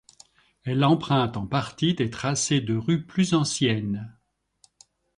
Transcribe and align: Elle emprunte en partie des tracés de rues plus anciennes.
Elle 0.63 0.83
emprunte 0.83 1.37
en 1.37 1.45
partie 1.45 1.93
des 1.93 2.09
tracés 2.09 2.59
de 2.59 2.75
rues 2.75 3.05
plus 3.05 3.35
anciennes. 3.35 4.17